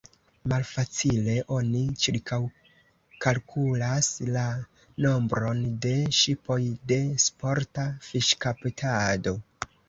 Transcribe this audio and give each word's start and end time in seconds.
Malfacile 0.51 1.33
oni 1.57 1.81
ĉirkaŭkalkulas 2.05 4.09
la 4.37 4.45
nombron 5.07 5.61
de 5.85 5.93
ŝipoj 6.21 6.59
de 6.93 6.99
sporta 7.27 7.85
fiŝkaptado. 8.09 9.37